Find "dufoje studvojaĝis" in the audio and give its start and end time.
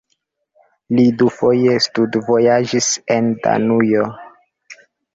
1.19-2.91